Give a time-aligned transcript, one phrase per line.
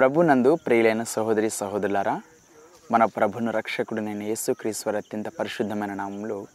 [0.00, 2.20] ప్రభునందు ప్రియులైన సహోదరి సహోదరులారా
[2.92, 6.46] మన ప్రభును రక్షకుడు నేను యేసుక్రీశ్వర అత్యంత పరిశుద్ధమైన నామంలో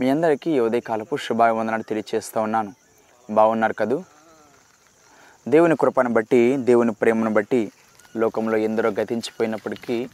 [0.00, 2.74] మీ అందరికీ ఈ ఉదయకాలపు శుభావందనాలు తెలియచేస్తూ ఉన్నాను.
[3.30, 4.02] బాగున్నారు కదూ?
[5.48, 7.72] దేవుని కృపను బట్టి దేవుని ప్రేమను బట్టి
[8.16, 10.08] లోకంలో ఎందరో గతించిపోయినప్పటికీ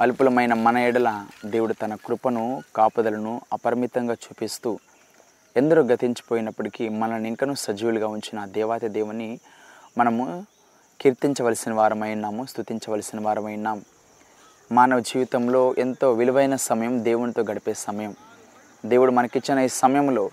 [0.00, 4.78] అల్పులమైన మన ఎడల దేవుడు తన కృపను కాపుదలను అపరిమితంగా చూపిస్తూ
[5.56, 9.40] ఎందరో గతించిపోయినప్పటికీ మనల్ని ఇంకనూ సజీవులుగా ఉంచిన దేవాతి దేవుని
[9.98, 10.46] మనము
[11.02, 13.84] కీర్తించవలసిన వారమై ఉన్నాము స్తుతించవలసిన వారమై ఉన్నాం.
[14.72, 18.16] మానవ జీవితంలో ఎంతో విలువైన సమయం దేవునితో గడిపే సమయం.
[18.86, 20.30] దేవుడు మనకిచ్చిన ఈ సమయంలో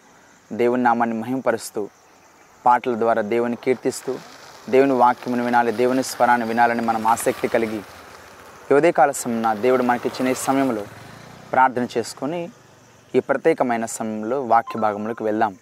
[0.53, 1.89] దేవుని నామాన్ని మహింపరుస్తూ
[2.65, 4.15] పాటల ద్వారా దేవుని కీర్తిస్తూ
[4.69, 7.81] దేవుని వాక్యమును వినాలి దేవుని స్వరాన్ని వినాలని మనం ఆసక్తి కలిగి
[8.71, 10.83] ఈ ఉదయకాల సమయంలో దేవుడు మనకిచ్చిన ఈ సమయంలో
[11.51, 12.49] ప్రార్థన చేసుకొని
[13.15, 15.55] ఈ ప్రత్యేకమైన సమయంలో వాక్య భాగంలోకి వెళ్దాం.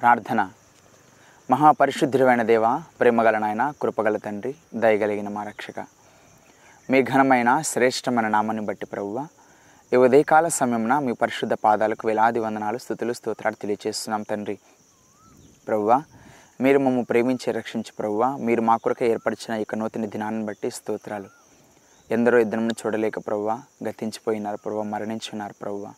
[0.00, 0.50] ప్రార్థన.
[1.50, 2.66] మహాపరిశుద్ధుడైన దేవ
[3.00, 5.86] ప్రేమగల నాయన కృపగల తండ్రి దయగలిగిన మా రక్షక.
[6.90, 9.26] మీ ఘనమైన శ్రేష్టమైన నామాన్ని బట్టి ప్రభువ
[9.92, 14.58] ఈ ఉదయకాల సమయంన మీ పరిశుద్ధ పాదాలకు వేలాది వందనాలు స్థుతులు స్తోత్రాలు తెలియజేస్తున్నాం తండ్రి.
[15.68, 16.02] ప్రభువ
[16.60, 21.30] మీరు మమ్మ ప్రేమించి రక్షించి ప్రభువ మీరు మా కొరకు ఏర్పరిచిన ఇక నూతన దినాన్ని బట్టి స్తోత్రాలు.
[22.10, 25.94] ఎందరో ఇద్దరిని చూడలేక ప్రభువ గతించిపోయినారు ప్రభువ మరణించున్నారు ప్రభువ.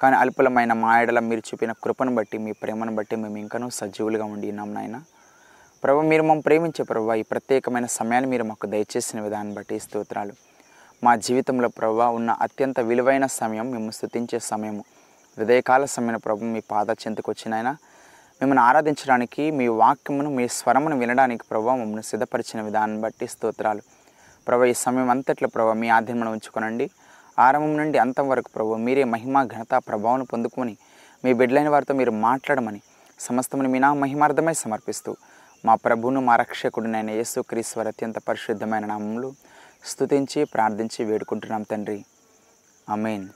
[0.00, 4.46] కానీ అల్పులమైన మా ఎడల మీరు చూపిన కృపను బట్టి మీ ప్రేమను బట్టి మేము ఇంకనూ సజీవులుగా ఉండి
[4.52, 4.96] ఉన్నాం నాయన.
[5.84, 10.34] ప్రభు మీరు మమ్మల్ని ప్రేమించే ప్రభు ఈ ప్రత్యేకమైన సమయాన్ని మీరు మాకు దయచేసిన విధాన్ని బట్టి స్తోత్రాలు.
[11.04, 14.82] మా జీవితంలో ప్రభు ఉన్న అత్యంత విలువైన సమయం మేము స్థుతించే సమయము.
[15.38, 17.70] హృదయకాల సమయం ప్రభు మీ పాద చెంతకు వచ్చినాయన
[18.40, 23.82] మిమ్మల్ని ఆరాధించడానికి మీ వాక్యమును మీ స్వరమును వినడానికి ప్రభు మమ్మల్ని సిద్ధపరిచిన విధానం బట్టి స్తోత్రాలు.
[24.48, 26.86] ప్రభు ఈ సమయం అంతట్లో ప్రభు మీ ఆధీనంలో ఉంచుకోనండి.
[27.40, 30.74] ఆరంభం నుండి అంతం వరకు ప్రభు మీరే మహిమ ఘనత ప్రభావం పొందుకొని
[31.24, 32.80] మీ బిడ్డలైన వారితో మీరు మాట్లాడమని
[33.20, 35.12] సమస్తమును మీ నా మహిమార్థమై సమర్పిస్తూ
[35.64, 39.30] మా ప్రభువును మా రక్షకుడినైన యేసు క్రీశ్వర అత్యంత పరిశుద్ధమైన నామములు
[39.84, 41.98] స్తుతించి ప్రార్థించి వేడుకుంటున్నాం తండ్రి.
[42.88, 43.26] అమేన్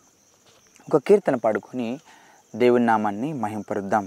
[0.88, 1.88] ఒక కీర్తన పాడుకొని
[2.54, 4.04] దేవుని నామాన్ని మహింపరుద్దాం.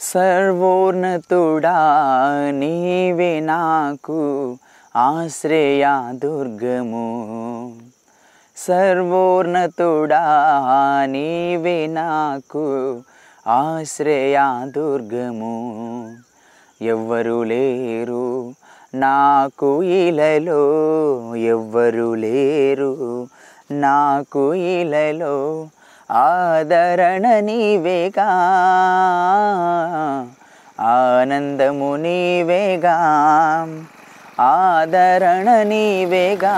[0.00, 1.76] సర్వోన్నతుడా
[2.60, 4.18] నీవే నాకు
[4.96, 7.06] ఆశ్రయ దుర్గము.
[8.56, 10.22] సర్వోన్నతుడా
[11.04, 12.64] నీవే నాకు
[13.46, 15.54] ఆశ్రయ దుర్గము.
[16.82, 18.54] ఎవ్వరు లేరు
[18.94, 20.62] నాకు ఇలలో
[21.36, 23.26] ఎవ్వరు లేరు
[23.70, 25.68] నాకు ఇలలో.
[26.10, 28.30] ఆదరణ నీవేగా
[30.80, 32.96] ఆనందము నీవేగా.
[34.40, 36.56] ఆదరణ నీవేగా.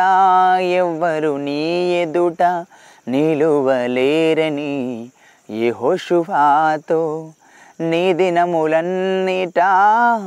[0.60, 2.64] ఎవ్వరు నీ ఎదుట
[3.08, 5.10] నిలువలేరని
[5.50, 7.30] యహోషువాతో
[7.80, 9.58] నీ దినములన్నిట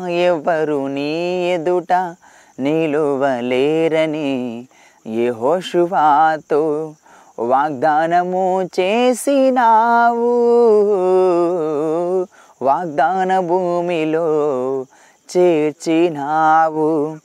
[0.09, 2.15] ఎవ్వరు నీ ఎదుట
[2.59, 4.67] నిలువలేరని
[5.07, 6.93] యహోషువాతో
[7.41, 10.65] వాగ్దానము చేసినావు.
[12.65, 14.25] వాగ్దాన భూమిలో
[15.37, 17.17] చేర్చినావు.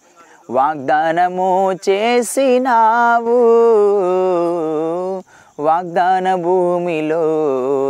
[0.51, 3.67] వాగ్దానము చేసినావు.
[5.63, 7.25] వాగ్దాన భూమిలో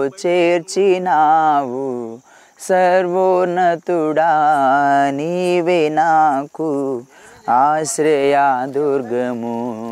[0.05, 2.19] చేర్చినావు.
[2.61, 4.31] సర్వోన్నతుడా
[5.11, 7.03] నీవే నాకు
[7.51, 9.87] ఆశ్రయ దుర్గము.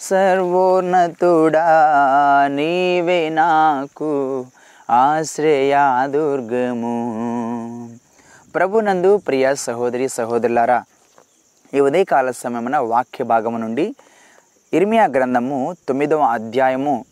[0.00, 1.64] సర్వోన్నతుడా
[2.50, 4.10] నీవే నాకు
[4.90, 5.74] ఆశ్రయ
[6.06, 6.94] దుర్గము.
[8.54, 10.82] ప్రభునందు ప్రియ సహోదరి సహోదరులారా
[11.74, 13.94] ఈ ఉదయకాల సమయమున వాక్య భాగము నుండి
[14.72, 17.04] ఇర్మియా గ్రంథము తొమ్మిదవ అధ్యాయము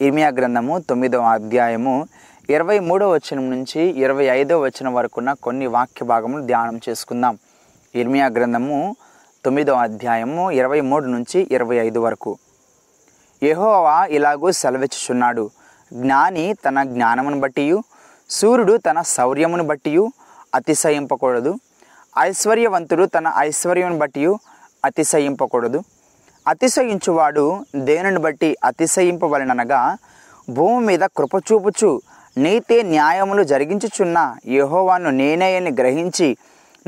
[0.00, 2.06] ఇర్మియా గ్రంథము తొమ్మిదవ అధ్యాయము
[2.50, 7.38] ఇరవై మూడవ వచనం నుంచి ఇరవై ఐదవ వచనం వరకున్న కొన్ని వాక్య భాగములు ధ్యానం చేసుకుందాం.
[7.94, 8.96] ఇర్మియా గ్రంథము
[9.44, 12.38] తొమ్మిదో అధ్యాయము ఇరవై మూడు నుంచి ఇరవై ఐదు వరకు.
[13.42, 15.50] యహోవా ఇలాగూ సెలవిచ్చుచున్నాడు.
[15.92, 17.82] జ్ఞాని తన జ్ఞానమును బట్టియు
[18.30, 20.12] సూర్యుడు తన శౌర్యమును బట్టియు
[20.54, 21.52] అతిశయింపకూడదు.
[22.18, 24.38] ఐశ్వర్యవంతుడు తన ఐశ్వర్యమును బట్టియు
[24.84, 25.80] అతిశయింపకూడదు.
[26.48, 29.96] అతిశయించువాడు దేనిని బట్టి అతిశయింపవలననగా
[30.50, 32.02] భూమి మీద కృపచూపుచు
[32.38, 36.36] నీతి న్యాయములు జరిగించుచున్న యహోవాను నేనే అని గ్రహించి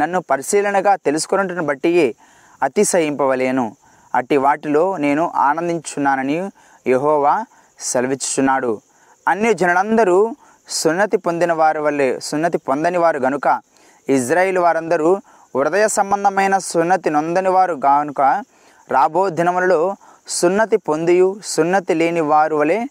[0.01, 2.15] నన్ను పరిశీలనగా తెలుసుకున్నట్టును బట్టియే
[2.63, 3.77] అతిశయింపవలేను.
[4.15, 6.51] అట్టి వాటిలో నేను ఆనందించున్నానని
[6.87, 7.45] యెహోవా
[7.79, 8.81] సెలవిచ్చుచున్నాడు.
[9.29, 10.37] అన్ని జనులందరూ
[10.69, 13.61] సున్నతి పొందిన వారి వల్లే సున్నతి పొందని వారు గనుక
[14.09, 15.21] ఇజ్రాయిల్ వారందరూ
[15.57, 18.45] హృదయ సంబంధమైన సున్నతి నొందని వారు గనుక
[18.91, 19.97] రాబో దినములలో
[20.29, 22.87] సున్నతి పొందియు సున్నతి లేని వారు వలె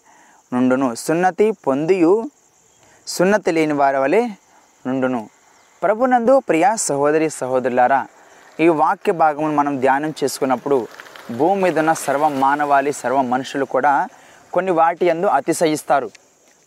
[0.52, 0.94] నుండును.
[0.94, 2.30] సున్నతి పొందియు
[3.06, 4.28] సున్నతి లేని వారి వలె
[4.86, 5.28] నుండును.
[5.82, 8.06] ప్రభునందు ప్రియ సహోదరి సహోదరులారా
[8.64, 10.76] ఈ వాక్య భాగమును మనం ధ్యానం చేసుకున్నప్పుడు
[11.38, 13.90] భూమి మీద ఉన్న సర్వ మానవాళి సర్వ మనుషులు కూడా
[14.54, 16.08] కొన్ని వాటి యందు అతిశయిస్తారు.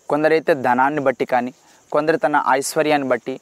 [0.09, 1.51] కొందరైతే ధనాన్ని బట్టి కానీ
[1.91, 3.35] కొందరు తన ఐశ్వర్యాన్ని బట్టి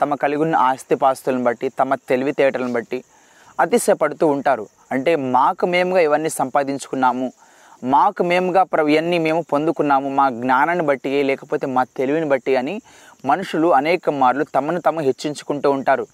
[0.00, 2.98] తమ కలిగి ఉన్న ఆస్తిపాస్తులను బట్టి తమ తెలివితేటలను బట్టి
[3.60, 4.64] అతిశయపడుతూ ఉంటారు.
[4.94, 7.28] అంటే మాకు మేముగా ఇవన్నీ సంపాదించుకున్నాము
[7.94, 12.74] మాకు మేముగా ప్ర ఇవన్నీ మేము పొందుకున్నాము మా జ్ఞానాన్ని బట్టి లేకపోతే మా తెలివిని బట్టి అని
[13.30, 16.04] మనుషులు అనేక మార్లు తమను తాము హెచ్చించుకుంటూ ఉంటారు.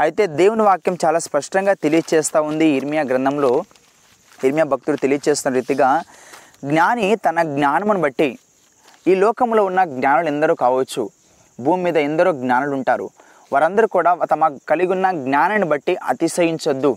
[0.00, 3.64] అయితే దేవుని వాక్యం చాలా స్పష్టంగా తెలియచేస్తూ ఉంది ఇర్మియా గ్రంథంలో.
[4.44, 6.02] ఇర్మియా భక్తుడు తెలియచేస్తున్న రీతిగా
[6.64, 8.38] జ్ఞాని తన జ్ఞానమును బట్టి
[9.06, 11.10] ఈ లోకంలో ఉన్న జ్ఞానులు ఎందరో కావచ్చు
[11.60, 13.10] భూమి మీద ఎందరో జ్ఞానులు ఉంటారు.
[13.52, 16.96] వారందరూ కూడా తమ కలిగి ఉన్న జ్ఞానాన్ని బట్టి అతిశయించొద్దు.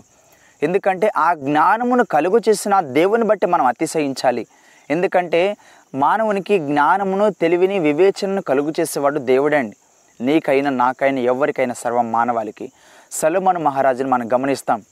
[0.62, 4.46] ఎందుకంటే ఆ జ్ఞానమును కలుగు చేసిన దేవుని బట్టి మనం అతిశయించాలి.
[4.90, 5.56] ఎందుకంటే
[5.94, 9.76] మానవునికి జ్ఞానమును తెలివిని వివేచనను కలుగు చేసేవాడు దేవుడండి.
[10.20, 12.72] నీకైనా నాకైనా ఎవరికైనా సర్వం మానవాళికి.
[13.10, 14.82] సలుమను మహారాజుని మనం గమనిస్తాం.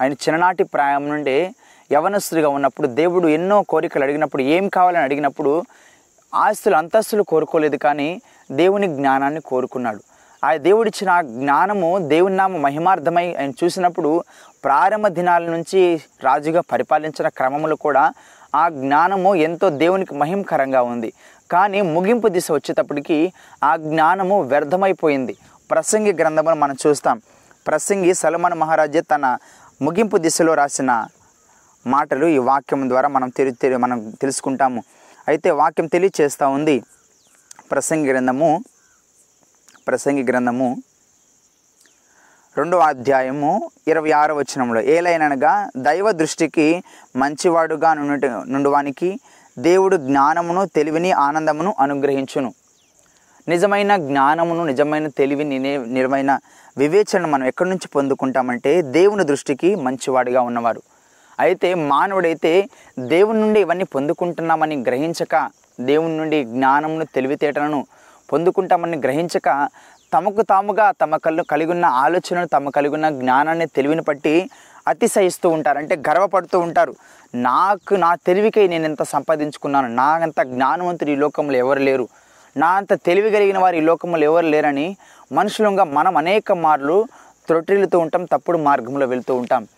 [0.00, 1.50] ఆయన చిన్ననాటి ప్రాయం నుండే
[1.92, 5.62] యవనస్తుడిగా ఉన్నప్పుడు దేవుడు ఎన్నో కోరికలు అడిగినప్పుడు ఏం కావాలని అడిగినప్పుడు
[6.34, 8.20] ఆస్తులు అంతస్తులు కోరుకోలేదు కానీ
[8.52, 10.00] దేవుని జ్ఞానాన్ని కోరుకున్నాడు.
[10.44, 14.24] ఆ దేవుడిచ్చిన ఆ జ్ఞానము దేవుని నామ మహిమార్థమై ఆయన చూసినప్పుడు
[14.64, 18.12] ప్రారంభ దినాల నుంచి రాజుగా పరిపాలించిన క్రమములు కూడా
[18.54, 21.12] ఆ జ్ఞానము ఎంతో దేవునికి మహిమకరంగా ఉంది.
[21.50, 23.32] కానీ ముగింపు దిశ వచ్చేటప్పటికి
[23.64, 25.36] ఆ జ్ఞానము వ్యర్థమైపోయింది.
[25.70, 27.22] ప్రసంగి గ్రంథమును మనం చూస్తాం.
[27.66, 29.38] ప్రసంగి సలమాన్ మహారాజే తన
[29.82, 31.06] ముగింపు దిశలో రాసిన
[31.86, 34.82] మాటలు ఈ వాక్యం ద్వారా మనం తెలి తెలి- మనం తెలుసుకుంటాము.
[35.28, 36.82] అయితే వాక్యం తెలియచేస్తూ ఉంది.
[37.70, 38.64] ప్రసంగి గ్రంథము
[39.88, 40.82] ప్రసంగి గ్రంథము
[42.56, 46.82] రెండవ అధ్యాయము ఇరవై ఆరో వచనంలో ఏలైనగా దైవ దృష్టికి
[47.16, 49.20] మంచివాడుగా నుండి నుండువానికి
[49.58, 52.54] దేవుడు జ్ఞానమును తెలివిని ఆనందమును అనుగ్రహించును.
[53.48, 56.38] నిజమైన జ్ఞానమును నిజమైన తెలివిని నిజమైన
[56.78, 60.82] వివేచనను మనం ఎక్కడి నుంచి పొందుకుంటామంటే దేవుని దృష్టికి మంచివాడిగా ఉన్నవారు.
[61.40, 65.50] అయితే మానవుడైతే దేవుని నుండి ఇవన్నీ పొందుకుంటున్నామని గ్రహించక
[65.80, 67.86] దేవుని నుండి జ్ఞానమును తెలివితేటలను
[68.32, 69.68] పొందుకుంటామని గ్రహించక
[70.14, 74.50] తమకు తాముగా తమ కళ్ళు కలిగి ఉన్న ఆలోచనను తమ కలిగి ఉన్న జ్ఞానాన్ని తెలివిని బట్టి
[74.88, 75.78] అతిశయిస్తూ ఉంటారు.
[75.78, 76.94] అంటే గర్వపడుతూ ఉంటారు.
[77.34, 79.88] నాకు నా తెలివికై నేను ఎంత సంపాదించుకున్నాను?
[79.88, 82.08] నా అంత జ్ఞానవంతుడు ఈ లోకంలో ఎవరు లేరు?
[82.56, 84.96] నా అంత తెలివి కలిగిన వారు ఈ లోకంలో ఎవరు లేరని
[85.32, 86.96] మనుషులంగా మనం అనేక మార్లు
[87.46, 89.68] త్రొట్టిల్లుతూ ఉంటాం తప్పుడు మార్గంలో వెళ్తూ ఉంటాం.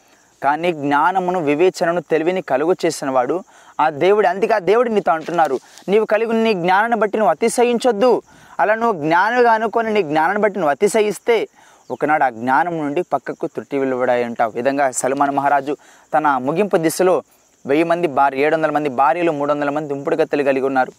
[0.42, 3.44] కానీ జ్ఞానమును వివేచనను తెలివిని కలుగు చేసిన వాడు
[3.80, 4.26] ఆ దేవుడు.
[4.26, 8.22] అందుకే ఆ దేవుడు నీతో అంటున్నారు నీవు కలిగి నీ జ్ఞానాన్ని బట్టి నువ్వు అతిశయించొద్దు.
[8.60, 11.48] అలా నువ్వు జ్ఞానుగా అనుకొని నీ జ్ఞానాన్ని బట్టి నువ్వు అతిశయిస్తే
[11.90, 15.76] ఒకనాడు ఆ జ్ఞానం నుండి పక్కకు త్రుట్టి వెలువడాయి ఉంటావు విధంగా సల్మాన్ మహారాజు
[16.14, 17.22] తన ముగింపు దిశలో
[17.66, 20.92] వెయ్యి మంది భార్య ఏడు వందల మంది భార్యలు మూడు వందల మంది ఉంపుడుగత్తెలు కలిగి ఉన్నారు.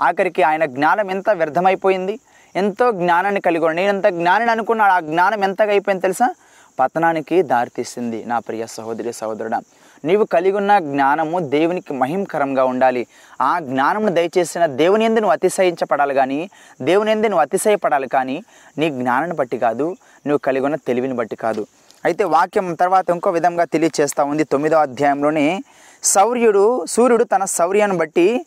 [0.00, 2.18] ఆఖరికి ఆయన జ్ఞానం ఎంత వ్యర్థమైపోయింది?
[2.56, 3.76] ఎంతో జ్ఞానాన్ని కలిగి ఉన్నాడు.
[3.76, 6.34] నేను ఎంత జ్ఞానాన్ని అనుకున్నాడు ఆ జ్ఞానం ఎంతగా అయిపోయింది తెలుసా?
[6.80, 9.60] పతనానికి దారితీసింది నా ప్రియ సహోదరి సహోదరుడా.
[10.04, 13.06] నీవు కలిగి ఉన్న జ్ఞానము దేవునికి మహిమకరంగా ఉండాలి.
[13.40, 16.50] ఆ జ్ఞానమును దయచేసిన దేవుని ఎందు నువ్వు అతిశయించపడాలి కానీ
[16.82, 18.44] దేవుని ఎందు నువ్వు అతిశయపడాలి కానీ
[18.78, 19.96] నీ జ్ఞానాన్ని బట్టి కాదు
[20.26, 21.66] నువ్వు కలిగి ఉన్న తెలివిని బట్టి కాదు.
[22.04, 24.44] అయితే వాక్యం తర్వాత ఇంకో విధంగా తెలియచేస్తూ ఉంది.
[24.44, 25.64] తొమ్మిదో అధ్యాయంలోనే
[26.02, 28.46] సౌర్యుడు సూర్యుడు తన శౌర్యాన్ని బట్టి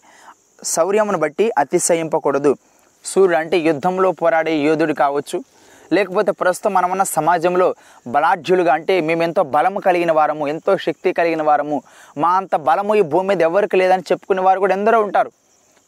[0.64, 2.56] శౌర్యమును బట్టి అతిశయింపకూడదు.
[3.06, 5.44] సూర్యుడు అంటే యుద్ధంలో పోరాడే యోధుడు కావచ్చు.
[5.94, 7.76] లేకపోతే ప్రస్తుతం మనమున్న సమాజంలో
[8.08, 11.82] బలాఢ్యులుగా అంటే మేము ఎంతో బలము కలిగిన వారము ఎంతో శక్తి కలిగిన వారము.
[12.18, 15.32] మా అంత బలము ఈ భూమి మీద ఎవరికి లేదని చెప్పుకునే వారు కూడా ఎందరో ఉంటారు.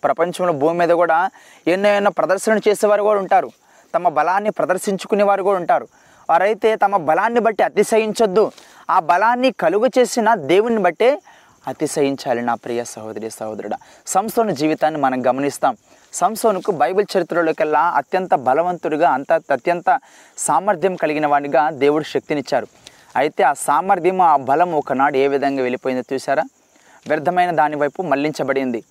[0.04, 1.30] ప్రపంచంలో భూమి మీద కూడా
[1.68, 3.52] ఎన్నో ఎన్నో ప్రదర్శనలు చేసేవారు కూడా ఉంటారు.
[3.96, 5.88] తమ బలాన్ని ప్రదర్శించుకునే వారు కూడా ఉంటారు.
[6.30, 8.52] వారైతే తమ బలాన్ని బట్టి అతిశయించొద్దు.
[8.90, 11.22] ఆ బలాన్ని కలుగు చేసిన దేవుని బట్టే
[11.68, 13.78] అతిశయించాలి నా ప్రియ సహోదరి సహోదరుడా.
[14.08, 15.78] సంసోను జీవితాన్ని మనం గమనిస్తాం.
[16.13, 20.00] సంసోనుకు బైబిల్ చరిత్రలోకెల్లా అత్యంత బలవంతుడిగా అంత అత్యంత
[20.38, 22.68] సామర్థ్యం కలిగిన వాడిగా దేవుడు శక్తినిచ్చారు.
[23.16, 26.44] అయితే ఆ సామర్థ్యం ఆ బలం ఒకనాడు ఏ విధంగా వెళ్ళిపోయిందో చూసారా
[27.08, 28.84] వ్యర్థమైన దాని వైపు మళ్ళించబడింది.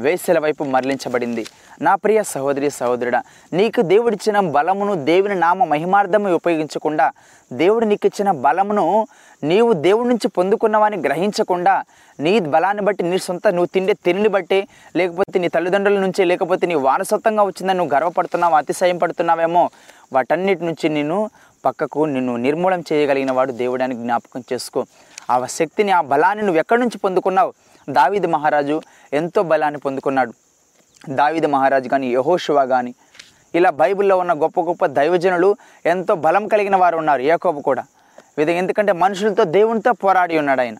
[0.00, 1.46] వేసెల వైపు మరలించబడింది.
[1.82, 3.22] నా ప్రియ సహోదరి సహోదరుడా
[3.52, 7.12] నీకు దేవుడిచ్చిన బలమును దేవుని నామ మహిమార్థము ఉపయోగించకుండా
[7.52, 9.06] దేవుడు నీకు ఇచ్చిన బలమును
[9.44, 11.84] నీవు దేవుడి నుంచి పొందుకున్నవాని గ్రహించకుండా
[12.20, 16.74] నీ బలాన్ని బట్టి నీ సొంత నువ్వు తిండే తిండిని బట్టి లేకపోతే నీ తల్లిదండ్రుల నుంచి లేకపోతే నీ
[16.74, 19.70] వారసత్వంగా వచ్చిందని నువ్వు గర్వపడుతున్నావు అతిశయం పడుతున్నావేమో
[20.12, 21.30] వాటన్నిటి నుంచి నిన్ను
[21.64, 24.86] పక్కకు నిన్ను నిర్మూలం చేయగలిగిన వాడు దేవుడానికి జ్ఞాపకం చేసుకో.
[25.30, 27.52] ఆ శక్తిని ఆ బలాన్ని నువ్వు ఎక్కడి నుంచి పొందుకున్నావు?
[27.90, 28.82] దావీది మహారాజు
[29.20, 30.32] ఎంతో బలాన్ని పొందుకున్నాడు.
[31.08, 32.92] దావిద మహారాజు కానీ యహోషువా కానీ
[33.58, 35.50] ఇలా బైబిల్లో ఉన్న గొప్ప గొప్ప దైవజనులు
[35.86, 37.82] ఎంతో బలం కలిగిన వారు ఉన్నారు ఏకోబు కూడా.
[38.38, 40.76] విధంగా ఎందుకంటే మనుషులతో దేవునితో పోరాడి ఉన్నాడు ఆయన.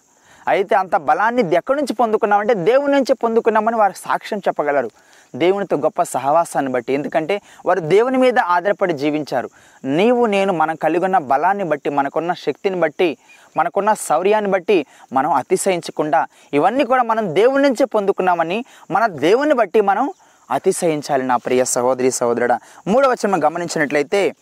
[0.48, 4.90] అయితే అంత బలాన్ని ఎక్కడి నుంచి పొందుకున్నామంటే దేవుని నుంచి పొందుకున్నామని వారు సాక్ష్యం చెప్పగలరు.
[5.36, 6.92] దేవునితో గొప్ప సహవాసాన్ని బట్టి.
[6.92, 9.50] ఎందుకంటే వారు దేవుని మీద ఆధారపడి జీవించారు.
[9.84, 13.16] నీవు నేను మనం కలిగి ఉన్న బలాన్ని బట్టి మనకున్న శక్తిని బట్టి
[13.56, 20.12] మనకున్న శౌర్యాన్ని బట్టి మనం అతిశయించకుండా ఇవన్నీ కూడా మనం దేవుని నుంచే పొందుకున్నామని మన దేవుని బట్టి మనం
[20.50, 22.52] అతిశయించాలి నా ప్రియ సహోదరి సహోదరుడ.
[22.88, 24.34] మూడవ చిన్న గమనించినట్లయితే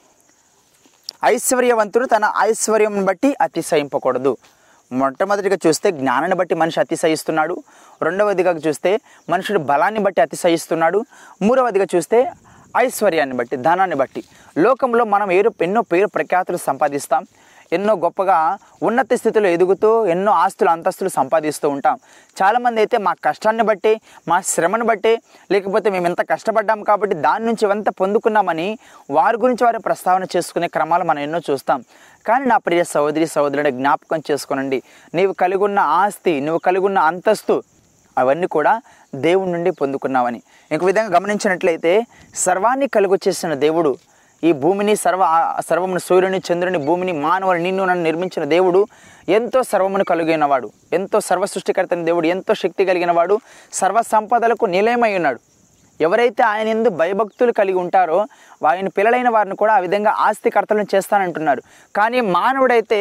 [1.24, 4.36] ఐశ్వర్యవంతుడు తన ఐశ్వర్యం బట్టి అతిశయింపకూడదు.
[4.92, 7.56] మొట్టమొదటిగా చూస్తే జ్ఞానాన్ని బట్టి మనిషి అతిశయిస్తున్నాడు.
[8.02, 11.04] రెండవదిగా చూస్తే మనుషుడు బలాన్ని బట్టి అతిశయిస్తున్నాడు.
[11.42, 12.30] మూడవదిగా చూస్తే
[12.76, 14.24] ఐశ్వర్యాన్ని బట్టి ధనాన్ని బట్టి.
[14.58, 17.26] లోకంలో మనం ఏరు ఎన్నో పేరు ప్రఖ్యాతులు సంపాదిస్తాం.
[17.76, 18.38] ఎన్నో గొప్పగా
[18.88, 21.96] ఉన్నత స్థితిలో ఎదుగుతూ ఎన్నో ఆస్తులు అంతస్తులు సంపాదిస్తూ ఉంటాం.
[22.40, 23.92] చాలామంది అయితే మా కష్టాన్ని బట్టి
[24.30, 25.12] మా శ్రమను బట్టి
[25.54, 28.68] లేకపోతే మేము ఎంత కష్టపడ్డాం కాబట్టి దాని నుంచి ఎంత పొందుకున్నామని
[29.18, 31.80] వారి గురించి వారి ప్రస్తావన చేసుకునే క్రమాలు మనం ఎన్నో చూస్తాం.
[32.26, 34.80] కానీ నా ప్రియ సహోదరి సహోదరుని జ్ఞాపకం చేసుకోనండి.
[35.18, 37.56] నీవు కలిగి ఉన్న ఆస్తి నువ్వు కలిగి ఉన్న అంతస్తు
[38.16, 38.72] అవన్నీ కూడా
[39.26, 40.40] దేవుడి నుండి పొందుకున్నావని.
[40.72, 41.92] ఇంక విధంగా గమనించినట్లయితే
[42.46, 43.92] సర్వాన్ని కలుగొచ్చేసిన దేవుడు
[44.42, 45.22] ఈ భూమిని సర్వ
[45.68, 48.80] సర్వమును సూర్యుని చంద్రుని భూమిని మానవుని నిన్ను నన్ను నిర్మించిన దేవుడు
[49.28, 53.34] ఎంతో సర్వమును కలిగినవాడు ఎంతో సర్వ సృష్టికర్తని దేవుడు ఎంతో శక్తి కలిగిన వాడు
[53.72, 55.40] సర్వ సంపదలకు నిలయమై ఉన్నాడు.
[56.00, 58.18] ఎవరైతే ఆయన ఎందు భయభక్తులు కలిగి ఉంటారో
[58.66, 61.62] ఆయన పిల్లలైన వారిని కూడా ఆ విధంగా ఆస్తికర్తలను చేస్తానంటున్నారు
[61.96, 63.00] కానీ మానవుడైతే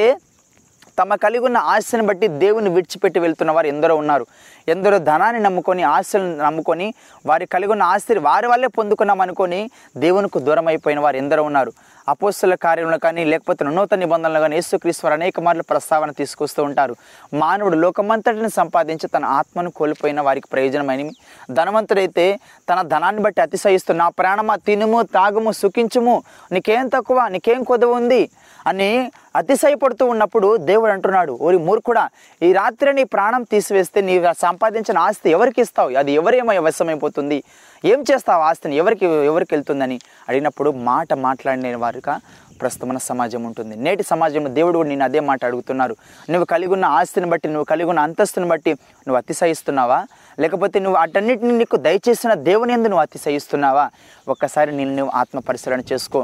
[1.02, 4.26] తమ కలిగి ఉన్న ఆశని బట్టి దేవుని విడిచిపెట్టి వెళ్తున్న వారు ఎందరో ఉన్నారు.
[4.74, 6.88] ఎందరో ధనాన్ని నమ్ముకొని ఆశలను నమ్ముకొని
[7.30, 9.62] వారి కలిగి ఉన్న ఆస్తిని వారి వల్లే పొందుకున్నాం అనుకొని
[10.06, 11.72] దేవునికి దూరం అయిపోయిన వారు ఎందరో ఉన్నారు.
[12.12, 16.96] అపోస్తుల కార్యంలో కానీ లేకపోతే నూతన నిబంధనలు కానీ యేసుక్రీస్తు వారు అనేక మార్లు ప్రస్తావన తీసుకొస్తూ ఉంటారు.
[17.34, 21.12] మానవుడు లోకమంతటిని సంపాదించి తన ఆత్మను కోల్పోయిన వారికి ప్రయోజనమైనవి.
[21.52, 22.40] ధనవంతుడైతే
[22.70, 28.30] తన ధనాన్ని బట్టి అతిశయిస్తూ నా ప్రాణమా తినుము తాగుము సుఖించుము నీకేం తక్కువ నీకేం కొదవ ఉంది?
[28.68, 32.10] అని అతిశయపడుతూ ఉన్నప్పుడు దేవుడు అంటున్నాడు ఓరి మూర్ఖుడా
[32.44, 35.90] ఈ రాత్రి నీ ప్రాణం తీసివేస్తే నీ సంపాదించిన ఆస్తి ఎవరికి ఇస్తావు?
[35.98, 37.44] అది ఎవరేమో వశమైపోతుంది.
[37.86, 38.42] ఏం చేస్తావు?
[38.42, 40.00] ఆస్తిని ఎవరికి ఎవరికి వెళ్తుందని?
[40.30, 41.68] అడిగినప్పుడు మాట మాట్లాడిన
[42.02, 42.16] వారుగా
[42.62, 43.74] ప్రస్తుతమైన సమాజం ఉంటుంది.
[43.86, 45.94] నేటి సమాజంలో దేవుడు కూడా నేను అదే మాట అడుగుతున్నారు.
[46.32, 48.72] నువ్వు కలిగి ఉన్న ఆస్తిని బట్టి నువ్వు కలిగి ఉన్న అంతస్తుని బట్టి
[49.06, 50.00] నువ్వు అతిశయిస్తున్నావా?
[50.44, 53.86] లేకపోతే నువ్వు అటన్నిటిని నీకు దయచేసిన దేవుని ఎందు నువ్వు అతిశయిస్తున్నావా?
[54.34, 56.22] ఒక్కసారి నేను నువ్వు ఆత్మ పరిశీలన చేసుకో.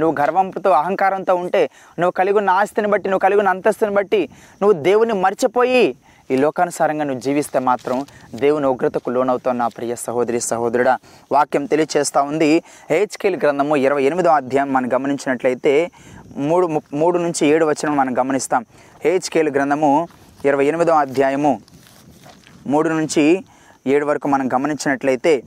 [0.00, 1.62] నువ్వు గర్వంతో అహంకారంతో ఉంటే
[2.00, 4.20] నువ్వు కలిగి ఉన్న ఆస్తిని బట్టి నువ్వు కలిగి ఉన్న అంతస్తుని బట్టి
[4.62, 5.84] నువ్వు దేవుని మర్చిపోయి
[6.30, 10.98] ఈ లోకానుసారంగా నువ్వు జీవిస్తే మాత్రం దేవుని ఉగ్రతకు లోనవుతావు నా ప్రియ సహోదరి సహోదరుడా.
[11.32, 12.62] వాక్యం తెలియచేస్తూ ఉంది.
[12.90, 15.90] హెచ్కేల్ గ్రంథము ఇరవై ఎనిమిదో అధ్యాయం మనం గమనించినట్లయితే
[16.36, 18.64] మూడు ము- మూడు నుంచి ఏడు వచ్చిన మనం గమనిస్తాం.
[19.04, 20.08] హెచ్కేల్ గ్రంథము
[20.44, 21.60] ఇరవై ఎనిమిదో అధ్యాయము
[22.66, 23.44] మూడు నుంచి
[23.86, 25.42] ఏడు వరకు మనం గమనించినట్లయితే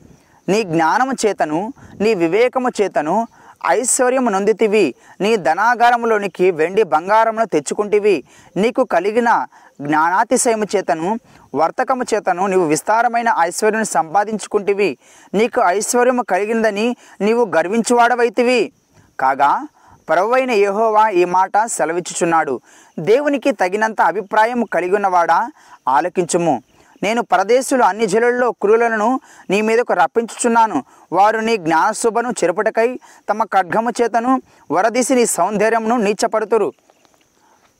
[0.50, 3.28] నీ జ్ఞానము చేతను నీ వివేకము చేతను
[3.66, 4.96] ఐశ్వర్యము నొందితివి.
[5.22, 8.24] నీ ధనాగారములోనికి వెండి బంగారమును తెచ్చుకుంటివి.
[8.58, 9.46] నీకు కలిగిన
[9.82, 11.20] జ్ఞానాతిశయము చేతను
[11.56, 14.98] వర్తకము చేతను నీవు విస్తారమైన ఐశ్వర్యం సంపాదించుకుంటివి.
[15.34, 18.72] నీకు ఐశ్వర్యము కలిగిందని నీవు గర్వించువాడవైతివి.
[19.20, 19.68] కాగా
[20.10, 22.60] ప్రభువైన యహోవా ఈ మాట సెలవిచ్చుచున్నాడు.
[23.00, 25.52] దేవునికి తగినంత అభిప్రాయం కలిగి ఉన్నవాడా
[25.88, 26.62] ఆలకించుము.
[27.04, 29.10] నేను పరదేశులు అన్ని జనులలో క్రూలను
[29.50, 30.80] నీ మీదకు రప్పించుచున్నాను.
[31.12, 32.90] వారు నీ జ్ఞానశుభను చెరుపుటకై
[33.30, 34.32] తమ ఖడ్గము చేతను
[34.70, 36.70] వరదీసి నీ సౌందర్యమును నీచపడుతురు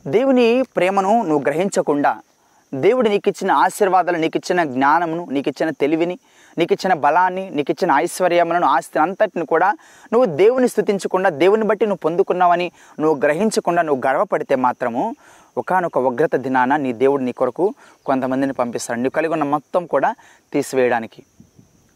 [0.06, 2.14] దేవుని ప్రేమను నువ్వు గ్రహించకుండా
[2.74, 6.16] దేవుడు నీకు ఇచ్చిన ఆశీర్వాదాలు నీకు ఇచ్చిన జ్ఞానమును నీకు ఇచ్చిన తెలివిని
[6.58, 9.70] నీకు ఇచ్చిన బలాన్ని నీకు ఇచ్చిన ఐశ్వర్యములను ఆస్తిని అంతటిని కూడా
[10.12, 12.68] నువ్వు దేవుని స్థుతించకుండా దేవుని బట్టి నువ్వు పొందుకున్నావని
[13.00, 15.04] నువ్వు గ్రహించకుండా నువ్వు గర్వపడితే మాత్రము
[15.58, 17.74] ఒకానొక ఉగ్రత దినాన నీ దేవుడు నీ కొరకు
[18.06, 19.00] కొంతమందిని పంపిస్తాడు.
[19.00, 20.16] నువ్వు కలిగి ఉన్న మొత్తం కూడా
[20.54, 21.24] తీసివేయడానికి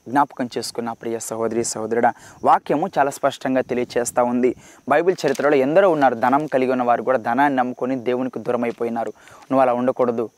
[0.07, 4.55] జ్ఞాపకం చేసుకున్న ప్రియ సహోదరి సహోదరుడా వాక్యము చాలా స్పష్టంగా తెలియచేస్తూ ఉంది.
[4.89, 9.13] బైబిల్ చరిత్రలో ఎందరో ఉన్నారు ధనం కలిగి ఉన్న వారు కూడా ధనాన్ని నమ్ముకొని దేవునికి దూరమైపోయినారు.
[9.51, 10.29] నువ్వు అలా ఉండకూడదు.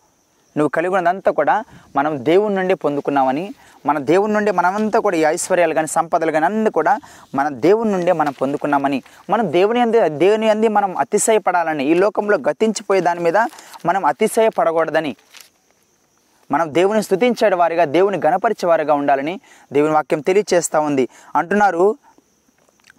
[0.60, 1.56] నువ్వు కలిగి ఉన్నదంతా కూడా
[1.96, 3.46] మనం దేవుని నుండి పొందుకున్నామని
[3.86, 6.94] మన దేవుని నుండి మనమంతా కూడా ఈ ఐశ్వర్యాలు కానీ సంపదలు కానీ అన్నీ కూడా
[7.36, 9.00] మన దేవుని నుండే మనం పొందుకున్నామని
[9.30, 13.38] మనం దేవుని అంది దేవుని అంది మనం అతిశయపడాలని ఈ లోకంలో గతించిపోయే దాని మీద
[13.86, 15.16] మనం అతిశయపడకూడదని
[16.52, 19.40] మనం దేవుని స్థుతించే వారిగా దేవుని గణపరిచేవారిగా ఉండాలని
[19.74, 21.10] దేవుని వాక్యం తెలియచేస్తూ ఉంది.
[21.36, 21.86] అంటున్నారు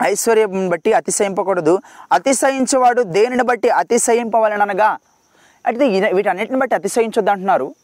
[0.02, 1.79] ఐశ్వర్యం బట్టి అతిశయింపకూడదు.
[2.12, 4.90] అతిశయించేవాడు దేనిని బట్టి అతిశయింపవలనగా
[5.67, 7.75] అయితే వీటన్నిటిని బట్టి అతిశయించొద్దు అంటున్నారు.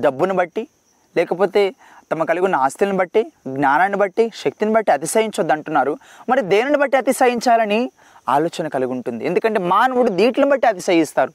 [0.00, 0.68] డబ్బును బట్టి
[1.16, 1.74] లేకపోతే
[2.12, 5.98] తమ కలిగి ఉన్న ఆస్తులను బట్టి జ్ఞానాన్ని బట్టి శక్తిని బట్టి అతిశయించొద్దు అంటున్నారు.
[6.28, 7.90] మరి దేనిని బట్టి అతిశయించాలని
[8.28, 9.26] ఆలోచన కలిగి ఉంటుంది.
[9.26, 11.32] ఎందుకంటే మానవుడు దీట్లను బట్టి అతిశయిస్తారు.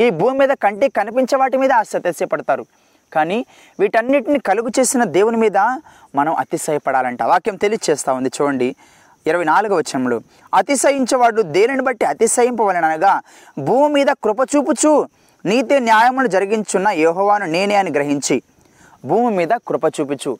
[0.00, 2.66] ఈ భూమి మీద కంటే కనిపించే వాటి మీద అతిశయపడతారు.
[3.12, 3.46] కానీ
[3.80, 5.58] వీటన్నిటిని కలుగు చేసిన దేవుని మీద
[6.14, 7.22] మనం అతిశయపడాలంట.
[7.22, 8.30] వాక్యం తెలియచేస్తా ఉంది.
[8.40, 8.76] చూడండి.
[9.26, 10.20] ఇరవై నాలుగు వచనంలో
[10.54, 13.20] అతిశయించేవాడు దేనిని బట్టి అతిశయింపవలనగా
[13.58, 15.08] భూమి మీద కృప చూపుచు
[15.44, 18.42] నీతి న్యాయమును జరిగించున్న యోహవాను నేనే అని గ్రహించి
[19.04, 20.38] భూమి మీద కృప చూపించు.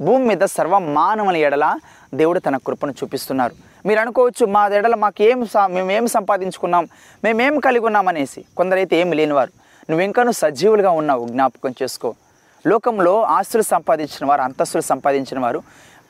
[0.00, 1.78] భూమి మీద సర్వ మానవుల ఎడల
[2.14, 3.54] దేవుడు తన కృపను చూపిస్తున్నారు.
[3.86, 6.88] మీరు అనుకోవచ్చు మా ఎడల మాకు ఏం సా- మేము ఏం సంపాదించుకున్నాం
[7.24, 9.50] మేమేం కలిగి ఉన్నాం అనేసి కొందరైతే ఏమి లేనివారు.
[9.90, 12.14] నువ్వు ఇంకా నువ్వు సజీవులుగా ఉన్నావు జ్ఞాపకం చేసుకో.
[12.66, 15.62] లోకంలో ఆస్తులు సంపాదించిన వారు అంతస్తులు సంపాదించిన వారు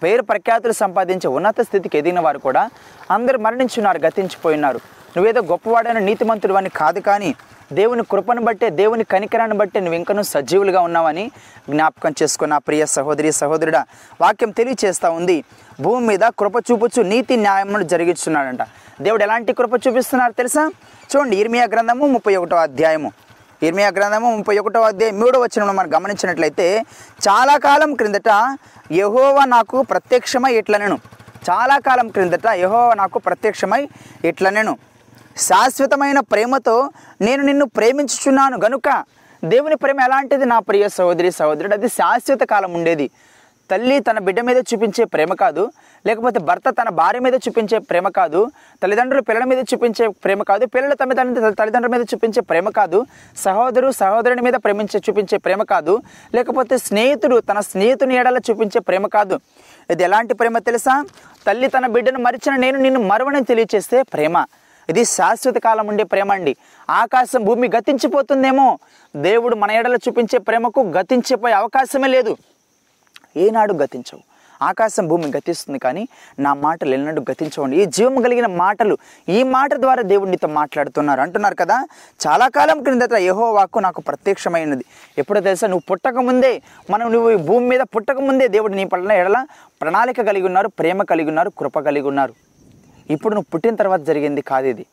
[0.03, 2.62] పేరు ప్రఖ్యాతులు సంపాదించే ఉన్నత స్థితికి ఎదిగిన వారు కూడా
[3.11, 4.81] అందరూ మరణించున్నారు గతించిపోయినారు.
[5.17, 7.35] నువ్వేదో గొప్పవాడైన నీతిమంతుడు అని కాదు కానీ
[7.73, 11.25] దేవుని కృపను బట్టే దేవుని కనికరాన్ని బట్టే నువ్వు ఇంకనూ సజీవులుగా ఉన్నావని
[11.71, 13.81] జ్ఞాపకం చేసుకున్న ప్రియ సహోదరి సహోదరుడా
[14.21, 15.45] వాక్యం తెలియచేస్తూ ఉంది.
[15.81, 18.62] భూమి మీద కృప చూపుచు నీతి న్యాయమును జరిగిస్తున్నాడంట.
[19.00, 20.65] దేవుడు ఎలాంటి కృప చూపిస్తున్నారు తెలుసా?
[21.11, 23.12] చూడండి ఇర్మియా గ్రంథము ముప్పై ఒకటో అధ్యాయము.
[23.63, 26.85] ఇర్మియా గ్రంథము ముప్పై ఒకటో అధ్యాయం మూడో వచ్చిన మనం గమనించినట్లయితే
[27.29, 28.57] చాలా కాలం క్రిందట
[28.93, 30.99] యహోవా నాకు ప్రత్యక్షమై ఇట్లనెను.
[31.51, 33.89] చాలా కాలం క్రిందట యహోవా నాకు ప్రత్యక్షమై
[34.25, 34.79] ఇట్లనెను.
[35.37, 38.59] శాశ్వతమైన ప్రేమతో నేను నిన్ను ప్రేమించుచున్నాను.
[38.65, 39.05] గనుక
[39.45, 40.45] దేవుని ప్రేమ ఎలాంటిది?
[40.45, 43.11] నా ప్రియ సహోదరి సహోదరుడు అది శాశ్వత కాలం ఉండేది.
[43.70, 45.70] తల్లి తన బిడ్డ మీద చూపించే ప్రేమ కాదు
[46.06, 48.50] లేకపోతే భర్త తన భార్య మీద చూపించే ప్రేమ కాదు
[48.82, 53.06] తల్లిదండ్రులు పిల్లల మీద చూపించే ప్రేమ కాదు పిల్లలు తమ తల్లిదండ్రుల మీద చూపించే ప్రేమ కాదు
[53.37, 56.02] సహోదరు సహోదరుని మీద ప్రేమించే చూపించే ప్రేమ కాదు
[56.35, 59.40] లేకపోతే స్నేహితుడు తన స్నేహితుని ఏడల చూపించే ప్రేమ కాదు.
[59.90, 61.04] ఇది ఎలాంటి ప్రేమ తెలుసా?
[61.46, 64.44] తల్లి తన బిడ్డను మరిచిన నేను నిన్ను మరవని తెలియచేస్తే ప్రేమ.
[64.88, 66.56] ఇది శాశ్వత కాలం ఉండే ప్రేమ అండి.
[66.90, 68.78] ఆకాశం భూమి గతించిపోతుందేమో.
[69.16, 72.37] దేవుడు మన ఎడల చూపించే ప్రేమకు గతించిపోయే అవకాశమే లేదు.
[73.37, 74.23] ఏనాడు గతించవు.
[74.62, 80.02] ఆకాశం భూమి గతిస్తుంది కానీ నా మాటలు ఎన్నడూ గతించవండి ఈ జీవం కలిగిన మాటలు ఈ మాట ద్వారా
[80.02, 81.21] దేవుడితో మాట్లాడుతున్నారు.
[81.21, 81.76] అంటున్నారు కదా
[82.26, 84.85] చాలా కాలం క్రిందట యహో వాక్కు నాకు ప్రత్యక్షమైనది.
[85.19, 85.66] ఎప్పుడో తెలుసా?
[85.66, 89.47] నువ్వు పుట్టక ముందే మనం నువ్వు ఈ భూమి మీద పుట్టక ముందే దేవుడు నీ పట్ల ఎడల
[89.81, 92.35] ప్రణాళిక కలిగి ఉన్నారు ప్రేమ కలిగి ఉన్నారు కృప కలిగి ఉన్నారు.
[93.11, 94.87] ఇప్పుడు నువ్వు పుట్టిన తర్వాత జరిగింది కాదు ఇది.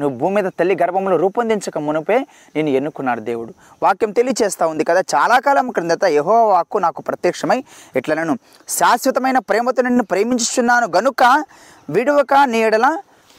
[0.00, 2.18] నువ్వు భూమి మీద తల్లి గర్భంలో రూపొందించక మునుపే
[2.56, 3.52] నేను ఎన్నుకున్నాడు దేవుడు.
[3.82, 7.58] వాక్యం తెలియచేస్తూ ఉంది కదా చాలా కాలం క్రిందత యహో వాక్కు నాకు ప్రత్యక్షమై
[7.96, 11.22] ఇట్లనను శాశ్వతమైన ప్రేమతో నిన్ను ప్రేమించుచున్నాను గనుక
[11.90, 12.86] విడువక నీడల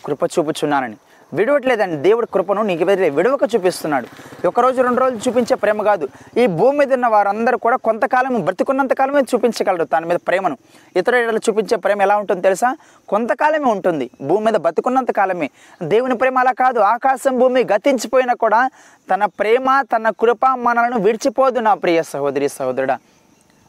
[0.06, 0.98] కృప చూపుచున్నానని.
[1.34, 1.96] విడవట్లేదండి.
[1.96, 4.08] దేవుడి కృపను నీకు ఎదురే విడవక చూపిస్తున్నాడు.
[4.48, 6.10] ఒకరోజు రెండు రోజులు చూపించే ప్రేమ కాదు.
[6.38, 10.58] ఈ భూమి మీద ఉన్న వారందరూ కూడా కొంతకాలం బ్రతికున్నంత కాలమే చూపించగలరు తన మీద ప్రేమను.
[10.96, 12.78] ఇతరులు చూపించే ప్రేమ ఎలా ఉంటుందో తెలుసా?
[13.10, 14.10] కొంతకాలమే ఉంటుంది.
[14.22, 15.50] భూమి మీద బతుకున్నంత కాలమే.
[15.84, 16.80] దేవుని ప్రేమ అలా కాదు.
[16.80, 18.70] ఆకాశం భూమి గతించిపోయినా కూడా
[19.14, 23.00] తన ప్రేమ తన కృప మనలను విడిచిపోదు నా ప్రియ సహోదరి సహోదరుడా.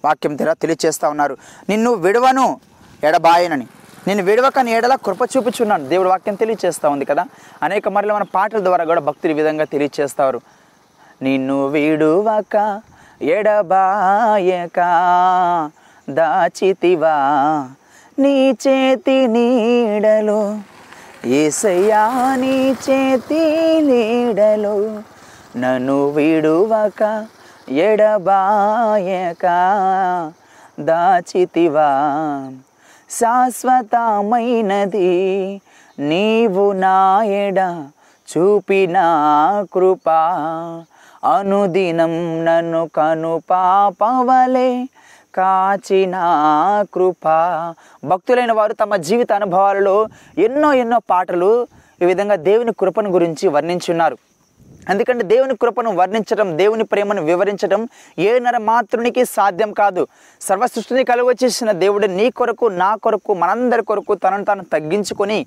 [0.05, 1.37] వాక్యం తెర తెలియచేస్తా ఉన్నారు.
[1.68, 2.61] నిన్ను విడవను
[3.05, 3.66] ఎడబాయనని.
[4.09, 5.88] నేను విడవక నీ కృప చూపించున్నాను.
[5.88, 7.25] దేవుడు వాక్యం తెలియచేస్తూ ఉంది కదా?
[7.62, 10.40] అనేక మరల మన పాటల ద్వారా కూడా భక్తులు ఈ విధంగా తెలియచేస్తారు.
[11.23, 12.81] నిన్ను విడువక
[13.23, 14.79] ఎడబాయక
[16.11, 17.16] దాచితివా
[18.18, 20.59] నీ చేతి నీడలో
[21.25, 25.03] ఏసయ్యా నీ చేతి నీడలో
[25.57, 27.27] నన్ను విడువక
[27.68, 29.47] ఎడబాయక
[30.81, 31.88] దాచితివా.
[33.11, 35.07] శాశ్వతమైనది.
[35.99, 37.59] నీవు నాయడ
[38.29, 38.97] చూపిన
[39.75, 40.11] కృప.
[41.25, 44.88] అనుదినం నన్ను కను పాపవలే
[45.35, 46.14] కాచిన
[46.94, 47.29] కృప.
[48.05, 50.07] భక్తులైన వారు తమ జీవిత అనుభవాలలో
[50.38, 51.66] ఎన్నో ఎన్నో పాటలు
[52.03, 54.18] ఈ విధంగా దేవుని కృపను గురించి వర్ణించున్నారు.
[54.91, 57.81] ఎందుకంటే దేవుని కృపను వర్ణించడం దేవుని ప్రేమను వివరించడం
[58.19, 60.03] ఏ నరమాత్రునికి సాధ్యం కాదు.
[60.41, 61.05] సర్వ సృష్టిని
[61.45, 65.38] చేసిన దేవుడు నీ కొరకు నా కొరకు మనందరి కొరకు తనను తాను తగ్గించుకొని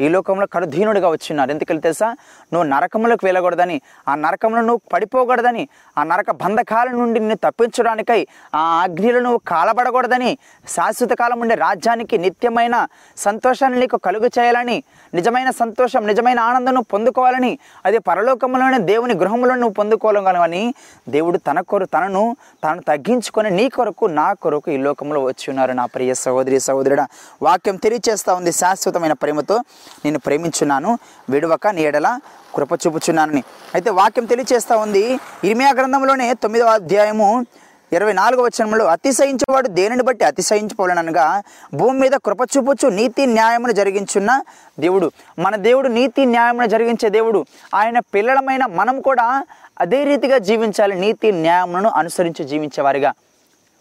[0.00, 1.50] ఈ లోకంలో కడుధీనుడిగా వచ్చినారు.
[1.50, 2.16] ఎందుకంటే తెలుసా?
[2.52, 9.20] నువ్వు నరకములకు వెళ్ళకూడదని ఆ నరకంలో నువ్వు పడిపోకూడదని ఆ నరక బంధకాల నుండి నిన్ను తప్పించడానికై ఆ అగ్నిలో
[9.20, 12.86] నువ్వు కాలబడకూడదని శాశ్వత కాలం ఉండే రాజ్యానికి నిత్యమైన
[13.16, 14.82] సంతోషాన్ని నీకు కలుగు చేయాలని
[15.14, 20.74] నిజమైన సంతోషం నిజమైన ఆనందం నువ్వు పొందుకోవాలని అది పరలోకంలోనే దేవుని గృహంలో నువ్వు పొందుకోవాలని
[21.08, 25.86] దేవుడు తన కొరు తనను తాను తగ్గించుకొని నీ కొరకు నా కొరకు ఈ లోకంలో వచ్చి ఉన్నారు నా
[25.86, 27.06] ప్రియ సహోదరి సహోదరుడా.
[27.42, 29.58] వాక్యం తెలియచేస్తా ఉంది శాశ్వతమైన ప్రేమతో.
[30.04, 30.98] నేను ప్రేమించున్నాను.
[31.30, 32.18] విడవక నీడల
[32.54, 33.42] కృప చూపుచున్నానని.
[33.74, 35.18] అయితే వాక్యం తెలియచేస్తా ఉంది.
[35.44, 37.46] ఇర్మియా గ్రంథంలోనే తొమ్మిదవ అధ్యాయము
[37.92, 41.42] ఇరవై నాలుగవ వచనంలో అతిశయించేవాడు దేనిని బట్టి అతిశయించుకోవాలనగా
[41.74, 44.42] భూమి మీద కృప చూపొచ్చు నీతి న్యాయమును జరిగించున్న
[44.80, 45.10] దేవుడు.
[45.38, 47.44] మన దేవుడు నీతి న్యాయమును జరిగించే దేవుడు.
[47.74, 49.46] ఆయన పిల్లలమైన మనం కూడా
[49.80, 51.00] అదే రీతిగా జీవించాలి.
[51.00, 53.12] నీతి న్యాయములను అనుసరించి జీవించేవారిగా.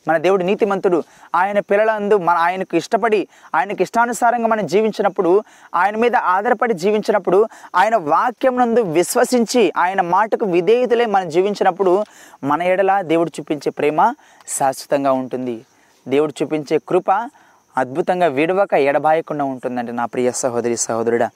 [0.08, 1.04] మన దేవుడు నీతిమంతుడు.
[1.36, 5.44] ఆయన పిల్లలందు మన ఆయనకు ఇష్టపడి ఆయనకు ఇష్టానుసారంగా మనం జీవించినప్పుడు
[5.76, 12.04] ఆయన మీద ఆధారపడి జీవించినప్పుడు ఆయన వాక్యం నందు విశ్వసించి ఆయన మాటకు విధేయతలే మనం జీవించినప్పుడు
[12.44, 14.14] మన ఎడల దేవుడు చూపించే ప్రేమ
[14.48, 15.66] శాశ్వతంగా ఉంటుంది.
[16.08, 17.12] దేవుడు చూపించే కృప
[17.78, 21.30] అద్భుతంగా విడవక ఎడబాయకుండా ఉంటుందండి నా ప్రియ సహోదరి సహోదరుడా.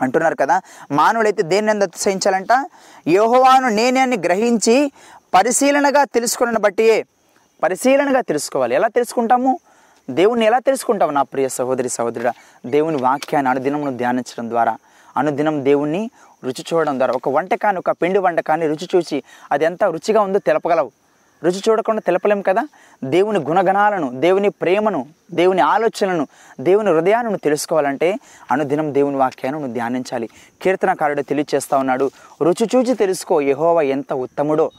[0.00, 2.66] అంటున్నారు కదా మానవులైతే దేన్ని ఎందు అతిశయించాలంట?
[3.08, 4.92] యోహోవాను నేనే అని గ్రహించి
[5.34, 7.04] పరిశీలనగా తెలుసుకున్న బట్టియే
[7.62, 8.74] పరిశీలనగా తెలుసుకోవాలి.
[8.74, 9.58] ఎలా తెలుసుకుంటాము?
[10.10, 12.32] దేవుణ్ణి ఎలా తెలుసుకుంటాము నా ప్రియ సహోదరి సహోదరుడా
[12.66, 14.76] దేవుని వాక్యాన్ని అనుదినమును ధ్యానించడం ద్వారా
[15.16, 16.10] అనుదినం దేవుణ్ణి
[16.44, 20.90] రుచి చూడడం ద్వారా ఒక వంటకాన్ని ఒక పిండి వంటకాన్ని రుచి చూసి అది ఎంత రుచిగా ఉందో తెలపగలవు.
[21.44, 22.68] రుచి చూడకుండా తెలపలేం కదా?
[23.04, 26.26] దేవుని గుణగణాలను దేవుని ప్రేమను దేవుని ఆలోచనలను
[26.60, 28.16] దేవుని హృదయాన్ని తెలుసుకోవాలంటే
[28.50, 30.28] అనుదినం దేవుని వాక్యాన్ని నువ్వు ధ్యానించాలి.
[30.62, 32.10] కీర్తనకారుడు తెలియచేస్తా ఉన్నాడు
[32.42, 34.70] రుచి చూచి తెలుసుకో యహోవ ఎంత ఉత్తముడో.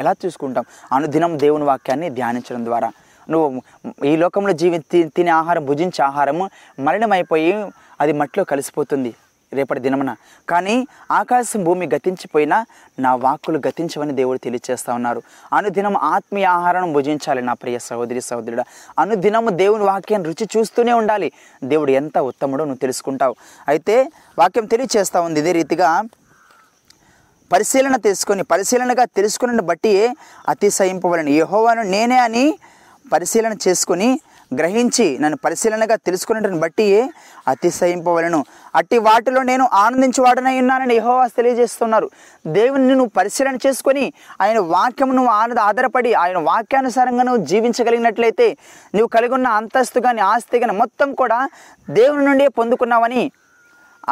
[0.00, 0.64] ఎలా చూసుకుంటాం?
[0.92, 2.92] అనుదినం దేవుని వాక్యాన్ని ధ్యానించడం ద్వారా.
[3.30, 3.62] నువ్వు
[4.04, 7.52] ఈ లోకంలో జీవి తినే ఆహారం భుజించే ఆహారము మరణమైపోయి
[8.00, 9.14] అది మట్టిలో కలిసిపోతుంది
[9.52, 10.16] రేపటి దినమున.
[10.48, 12.66] కానీ ఆకాశం భూమి గతించిపోయినా
[12.98, 15.22] నా వాక్కులు గతించవని దేవుడు తెలియచేస్తా ఉన్నారు.
[15.52, 18.64] అనుదినం ఆత్మీయ ఆహారం భుజించాలి నా ప్రియ సహోదరి సహోదరుడా.
[18.98, 21.32] అనుదినము దేవుని వాక్యాన్ని రుచి చూస్తూనే ఉండాలి.
[21.64, 23.34] దేవుడు ఎంత ఉత్తముడో నువ్వు తెలుసుకుంటావు.
[23.68, 24.08] అయితే
[24.38, 26.02] వాక్యం తెలియచేస్తా ఉంది ఇదే రీతిగా
[27.50, 29.92] పరిశీలన తీసుకొని పరిశీలనగా తెలుసుకున్న బట్టి
[30.48, 32.46] అతిశయింపవలను యహోవాను నేనే అని
[33.12, 34.08] పరిశీలన చేసుకొని
[34.52, 36.86] గ్రహించి నన్ను పరిశీలనగా తెలుసుకున్నట్టుని బట్టి
[37.48, 42.08] అతిశయింపవలను అట్టి వాటిలో నేను ఆనందించేవాడనై ఉన్నానని యహోవాస్ తెలియజేస్తున్నారు.
[42.46, 44.04] దేవుని నువ్వు పరిశీలన చేసుకొని
[44.40, 48.48] ఆయన వాక్యం నువ్వు ఆనంద ఆధారపడి ఆయన వాక్యానుసారంగా నువ్వు జీవించగలిగినట్లయితే
[48.94, 51.40] నువ్వు కలిగి ఉన్న అంతస్తు కానీ ఆస్తి కానీ మొత్తం కూడా
[51.90, 53.24] దేవుని నుండే పొందుకున్నావని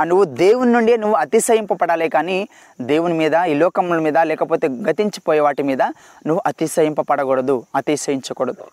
[0.05, 2.49] నువ్వు దేవుని నుండి నువ్వు అతిశయింపబడాలి కానీ
[2.81, 5.83] దేవుని మీద ఈ లోకముల మీద లేకపోతే గతించిపోయే వాటి మీద
[6.27, 8.65] నువ్వు అతిశయింపబడకూడదు అతిశయించకూడదు.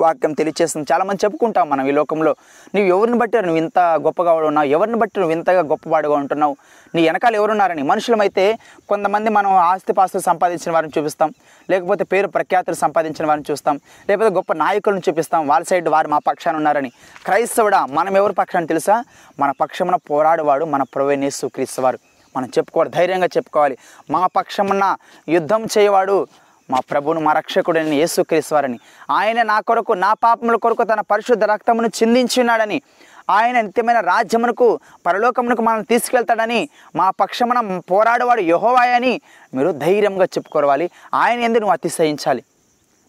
[0.00, 0.86] వాక్యం తెలియచేస్తుంది.
[0.92, 2.36] చాలామంది చెప్పుకుంటాం మనం ఈ లోకంలో.
[2.74, 4.66] నువ్వు ఎవరిని బట్టి నువ్వు ఇంత గొప్పగా ఉన్నావు?
[4.66, 6.56] ఎవరిని బట్టి నువ్వు ఇంతగా గొప్పవాడుగా ఉంటున్నావు?
[6.94, 7.82] నీ వెనకాల ఎవరున్నారని?
[7.82, 11.32] మనుషులమైతే కొంతమంది మనం ఆస్తిపాస్తులు సంపాదించిన వారిని చూపిస్తాం.
[11.70, 13.80] లేకపోతే పేరు ప్రఖ్యాతులు సంపాదించిన వారిని చూస్తాం.
[14.08, 15.48] లేకపోతే గొప్ప నాయకులను చూపిస్తాం.
[15.48, 16.90] వాళ్ళ సైడ్ వారు మా పక్షాన ఉన్నారని.
[17.24, 19.04] క్రైస్తవుడా మనం ఎవరి పక్షాన్ని తెలుసా?
[19.40, 21.98] మన పక్షమున పోరాడువాడు మన ప్రవేణేసు క్రీస్తువారు
[22.36, 23.78] మనం చెప్పుకోవాలి ధైర్యంగా చెప్పుకోవాలి.
[24.10, 24.96] మా పక్షమున
[25.28, 26.26] యుద్ధం చేయవాడు
[26.70, 28.78] మా ప్రభువును మా రక్షకుడని యేసుక్రీశ్వరని
[29.10, 32.82] ఆయన నా కొరకు నా పాపముల కొరకు తన పరిశుద్ధ రక్తమును చిందించున్నాడని
[33.30, 39.20] ఆయన నిత్యమైన రాజ్యమునకు పరలోకమునకు మనల్ని తీసుకెళ్తాడని మా పక్షమున పోరాడేవాడు యహోవాయని
[39.54, 40.90] మీరు ధైర్యంగా చెప్పుకోవాలి.
[41.14, 42.42] ఆయన ఎందు నువ్వు అతిశయించాలి.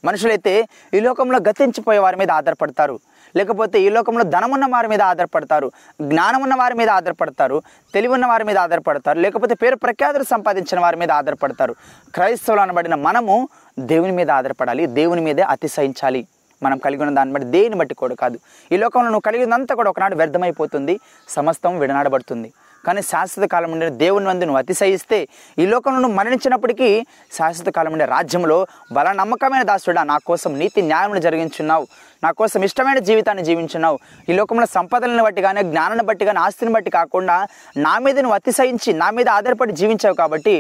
[0.06, 3.00] మనుషులైతే ఈ లోకంలో గతించిపోయే వారి మీద ఆధారపడతారు.
[3.36, 5.72] లేకపోతే ఈ లోకంలో ధనమున్న వారి మీద ఆధారపడతారు
[6.02, 7.62] జ్ఞానం ఉన్న వారి మీద ఆధారపడతారు
[7.94, 11.76] తెలివి ఉన్న వారి మీద ఆధారపడతారు లేకపోతే పేరు ప్రఖ్యాతులు సంపాదించిన వారి మీద ఆధారపడతారు.
[12.14, 16.28] క్రైస్తవులు అనబడిన మనము దేవుని మీద ఆధారపడాలి దేవుని మీదే అతిశయించాలి.
[16.64, 18.40] మనం కలిగి ఉన్న దాన్ని బట్టి దేని బట్టి కూడా కాదు.
[18.72, 22.54] ఈ లోకంలో నువ్వు కలిగి కూడా ఒకనాడు వ్యర్థమైపోతుంది సమస్తం విడనాడబడుతుంది.
[22.86, 25.20] కానీ శాశ్వత కాలం ఉండే దేవుని వందు నువ్వు అతిశయిస్తే
[25.62, 26.90] ఈ లోకంలో నువ్వు మరణించినప్పటికీ
[27.38, 28.58] శాశ్వత కాలం ఉండే రాజ్యంలో
[28.98, 31.86] బల నమ్మకమైన దాసుడా నా కోసం నీతి న్యాయములు జరిగించున్నావు.
[32.24, 33.98] నా కోసం ఇష్టమైన జీవితాన్ని జీవించున్నావు.
[34.30, 37.38] ఈ లోకంలో సంపదలను బట్టి కానీ జ్ఞానాన్ని బట్టి కానీ ఆస్తిని బట్టి కాకుండా
[37.86, 40.56] నా మీద నువ్వు అతిశయించి నా మీద ఆధారపడి జీవించావు కాబట్టి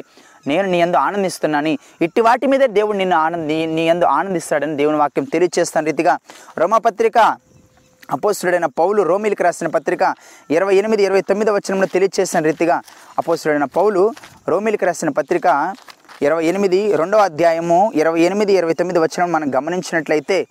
[0.47, 1.71] నేను నీ ఎందు ఆనందిస్తున్నాను.
[2.05, 6.13] ఇట్టి వాటి మీదే దేవుడు నిన్ను ఆనంది నీ ఎందు ఆనందిస్తాడని దేవుని వాక్యం తెలియజేస్తాను రీతిగా
[6.61, 7.19] రోమపత్రిక
[8.11, 10.15] అపోస్తుడైన పౌలు రోమిలికి రాసిన పత్రిక
[10.51, 12.81] ఇరవై ఎనిమిది ఇరవై తొమ్మిది వచనంలో తెలియచేసిన రీతిగా
[13.17, 14.13] అపోస్తుడైన పౌలు
[14.49, 15.75] రోమిలికి రాసిన పత్రిక
[16.21, 20.47] ఇరవై ఎనిమిది రెండవ అధ్యాయము ఇరవై ఎనిమిది ఇరవై తొమ్మిది వచనం మనం గమనించినట్లయితే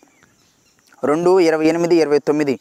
[1.05, 2.59] రెండు ఇరవై ఎనిమిది ఇరవై తొమ్మిది.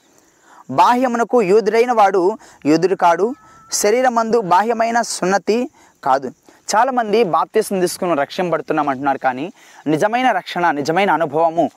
[0.72, 3.36] బాహ్యమునకు యూదుడైన వాడు యూదుడు కాడు
[3.72, 5.70] శరీరమందు బాహ్యమైన సున్నతి
[6.04, 6.32] కాదు.
[6.76, 9.54] చాలామంది బాప్తీసం తీసుకుని రక్షింపబడుతున్నాం అంటున్నారు కానీ
[9.88, 11.72] నిజమైన రక్షణ నిజమైన అనుభవము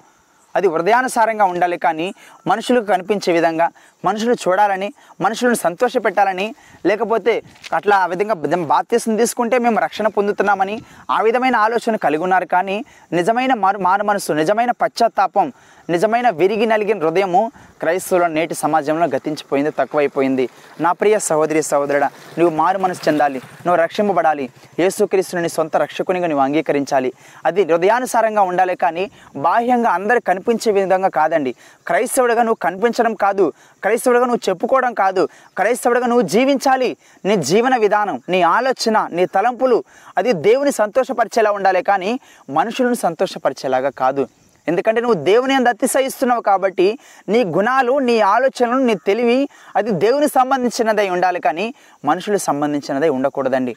[0.57, 2.09] అది హృదయానుసారంగా ఉండాలి కానీ
[2.47, 3.67] మనుషులకు కనిపించే విధంగా
[4.05, 4.89] మనుషులు చూడాలని
[5.21, 6.47] మనుషులను సంతోషపెట్టాలని
[6.87, 7.35] లేకపోతే
[7.79, 8.35] అట్లా ఆ విధంగా
[8.75, 10.77] బాధ్యతను తీసుకుంటే మేము రక్షణ పొందుతున్నామని
[11.11, 12.47] ఆ విధమైన ఆలోచన కలిగి ఉన్నారు.
[12.47, 12.77] కానీ
[13.13, 15.49] నిజమైన మారు మారు మనసు నిజమైన పశ్చాత్తాపం
[15.91, 20.49] నిజమైన విరిగి నలిగిన హృదయము క్రైస్తవుల నేటి సమాజంలో గతించిపోయింది తక్కువైపోయింది.
[20.81, 24.51] నా ప్రియ సహోదరి సహోదరుడా నువ్వు మారు మనసు చెందాలి నువ్వు రక్షింపబడాలి.
[24.79, 27.13] యేసుక్రీస్తుని నీ సొంత రక్షకునిగా నువ్వు అంగీకరించాలి.
[27.47, 31.55] అది హృదయానుసారంగా ఉండాలి కానీ బాహ్యంగా అందరు కనిపించే విధంగా కాదండి.
[31.87, 33.53] క్రైస్తవుడిగా నువ్వు కనిపించడం కాదు.
[33.83, 35.29] క్రైస్తవుడిగా నువ్వు చెప్పుకోవడం కాదు.
[35.57, 36.97] క్రైస్తవుడిగా నువ్వు జీవించాలి.
[37.25, 39.85] నీ జీవన విధానం నీ ఆలోచన నీ తలంపులు
[40.19, 42.21] అది దేవుని సంతోషపరిచేలా ఉండాలి కానీ
[42.51, 44.29] మనుషులను సంతోషపరిచేలాగా కాదు.
[44.69, 46.89] ఎందుకంటే నువ్వు దేవుని అంత అతిశయిస్తున్నావు కాబట్టి
[47.33, 49.39] నీ గుణాలు నీ ఆలోచనలు నీ తెలివి
[49.77, 51.67] అది దేవునికి సంబంధించినదై ఉండాలి కానీ
[52.05, 53.75] మనుషులకు సంబంధించినదై ఉండకూడదండి.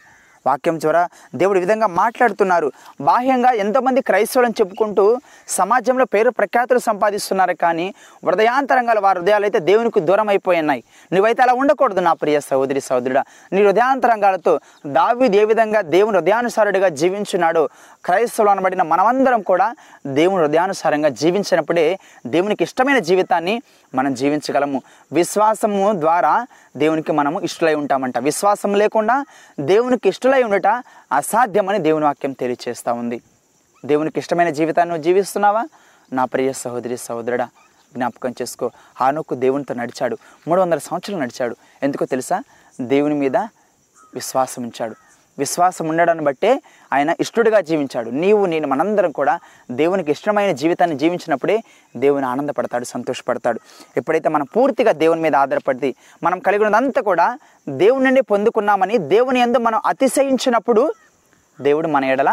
[0.48, 2.72] వాక్యం చివర దేవుడు విధంగా మాట్లాడుతున్నారు.
[3.02, 7.94] బాహ్యంగా ఎంతోమంది క్రైస్తవులను చెప్పుకుంటూ సమాజంలో పేరు ప్రఖ్యాతులు సంపాదిస్తున్నారు కానీ
[8.26, 10.84] హృదయాంతరంగాల వారి హృదయాలు అయితే దేవునికి దూరం అయిపోయి ఉన్నాయి.
[11.14, 13.24] నువ్వైతే అలా ఉండకూడదు నా ప్రియ సహోదరి సహోదరుడా.
[13.54, 17.70] నీ హృదయాంతరంగాలతో దావి ఏ విధంగా దేవుని హృదయానుసారుడిగా జీవించున్నాడో
[18.06, 19.76] క్రైస్తవులు అనబడిన మనమందరం కూడా
[20.08, 23.62] దేవుని హృదయానుసారంగా జీవించినప్పుడే దేవునికి ఇష్టమైన జీవితాన్ని
[23.96, 24.82] మనం జీవించగలము.
[25.14, 26.46] విశ్వాసము ద్వారా
[26.78, 28.18] దేవునికి మనము ఇష్టలై ఉంటామంట.
[28.18, 29.26] విశ్వాసం లేకుండా
[29.60, 30.68] దేవునికి ఇష్టలై ఉండట
[31.12, 33.22] అసాధ్యమని దేవుని వాక్యం తెలియచేస్తూ ఉంది.
[33.86, 35.66] దేవునికి ఇష్టమైన జీవితాన్ని నువ్వు జీవిస్తున్నావా?
[36.14, 37.50] నా ప్రియ సహోదరి సహోదరుడా
[37.94, 38.72] జ్ఞాపకం చేసుకో.
[39.00, 40.18] హానుకు దేవునితో నడిచాడు.
[40.48, 41.56] మూడు వందల సంవత్సరాలు నడిచాడు.
[41.84, 42.44] ఎందుకో తెలుసా?
[42.82, 43.38] దేవుని మీద
[44.14, 44.96] విశ్వాసం ఉంచాడు.
[45.44, 46.52] విశ్వాసం ఉండడాన్ని బట్టే
[46.94, 48.10] ఆయన ఇష్టడుగా జీవించాడు.
[48.24, 49.36] నీవు నేను మనందరం కూడా
[49.72, 51.58] దేవునికి ఇష్టమైన జీవితాన్ని జీవించినప్పుడే
[51.98, 53.60] దేవుని ఆనందపడతాడు సంతోషపడతాడు.
[53.98, 55.92] ఎప్పుడైతే మనం పూర్తిగా దేవుని మీద ఆధారపడి
[56.24, 57.28] మనం కలిగి ఉన్నదంతా కూడా
[57.84, 60.84] దేవుని నుండి పొందుకున్నామని దేవుని ఎందు మనం అతిశయించినప్పుడు
[61.62, 62.32] దేవుడు మన ఎడల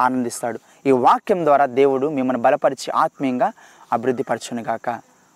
[0.00, 0.58] ఆనందిస్తాడు.
[0.86, 3.48] ఈ వాక్యం ద్వారా దేవుడు మిమ్మల్ని బలపరిచి ఆత్మీయంగా
[3.92, 4.90] అభివృద్ధి పరచునుగాక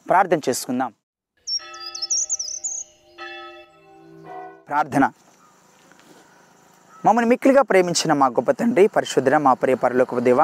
[0.07, 0.91] ప్రార్థన చేసుకుందాం.
[4.69, 5.05] ప్రార్థన.
[7.07, 10.43] మమ్మల్ని మిక్కిలిగా ప్రేమించిన మా గొప్ప తండ్రి పరిశుద్ధ మా ప్రియ పరలోక దేవ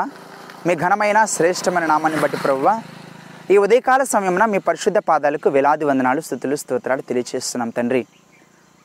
[0.66, 2.68] మీ ఘనమైన శ్రేష్టమైన నామాన్ని బట్టి ప్రభువ
[3.50, 8.02] ఈ ఉదయకాల సమయంలో మీ పరిశుద్ధ పాదాలకు వేలాది వందనాలు స్థుతులు స్తోత్రాలు తెలియజేస్తున్నాం తండ్రి.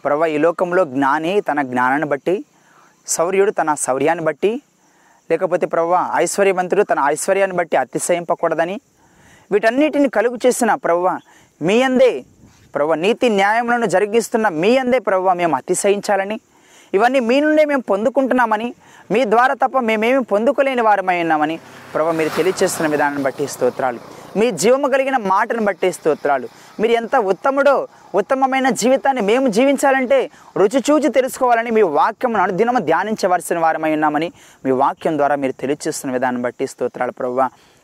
[0.04, 2.36] ప్రభు ఈ లోకంలో జ్ఞాని తన జ్ఞానాన్ని బట్టి
[3.08, 4.52] శౌర్యుడు తన శౌర్యాన్ని బట్టి
[5.30, 8.78] లేకపోతే ప్రభు ఐశ్వర్యవంతుడు తన ఐశ్వర్యాన్ని బట్టి అతిశయింపకూడదని
[9.52, 11.08] వీటన్నిటిని కలుగు చేసిన ప్రవ్వ
[11.62, 12.12] మీ అందే
[12.76, 16.38] ప్రభు నీతి న్యాయములను జరిగిస్తున్న మీ అందే ప్రభు మేము అతిశయించాలని
[16.94, 18.74] ఇవన్నీ మీ నుండే మేము పొందుకుంటున్నామని
[19.12, 21.60] మీ ద్వారా తప్ప మేమేమి పొందుకోలేని వారమై ఉన్నామని
[21.94, 24.00] ప్రభు మీరు తెలియచేస్తున్న విధానాన్ని బట్టి స్తోత్రాలు.
[24.40, 26.48] మీ జీవము కలిగిన మాటను బట్టి స్తోత్రాలు.
[26.80, 33.94] మీరు ఎంత ఉత్తముడో ఉత్తమమైన జీవితాన్ని మేము జీవించాలంటే రుచి చూచి తెలుసుకోవాలని మీ వాక్యమును అనుదినము ధ్యానించవలసిన వారమై
[33.94, 34.32] ఉన్నామని
[34.66, 37.42] మీ వాక్యం ద్వారా మీరు తెలియచేస్తున్న విధానం బట్టి స్తోత్రాలు ప్రభు.